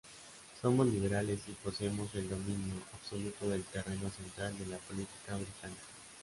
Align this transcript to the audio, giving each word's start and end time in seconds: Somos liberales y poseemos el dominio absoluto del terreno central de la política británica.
Somos 0.63 0.87
liberales 0.87 1.41
y 1.47 1.51
poseemos 1.51 2.09
el 2.15 2.27
dominio 2.27 2.73
absoluto 2.91 3.47
del 3.47 3.63
terreno 3.65 4.09
central 4.09 4.57
de 4.57 4.65
la 4.65 4.77
política 4.79 5.35
británica. 5.37 5.83